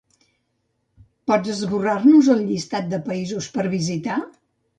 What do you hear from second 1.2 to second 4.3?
Pots esborrar-nos el llistat de països per visitar?